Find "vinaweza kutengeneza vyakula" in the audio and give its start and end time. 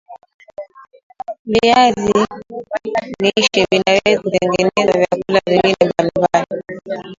3.71-5.41